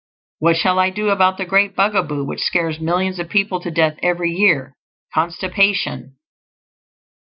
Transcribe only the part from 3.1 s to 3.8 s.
of people to